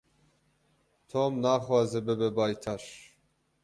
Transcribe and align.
Tom 1.09 1.31
naxwaze 1.43 1.97
bibe 2.05 2.29
baytar. 2.37 2.83